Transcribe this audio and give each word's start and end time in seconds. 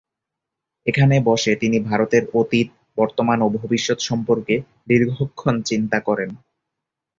এখানে 0.85 1.15
বসে 1.25 1.51
তিনি 1.55 1.77
ভারতের 1.81 2.23
অতীত, 2.33 2.67
বর্তমান 2.97 3.37
ও 3.41 3.57
ভবিষ্যৎ 3.57 3.99
সম্পর্কে 4.09 4.55
দীর্ঘক্ষণ 4.89 5.55
চিন্তা 5.69 5.97
করেন। 6.07 6.29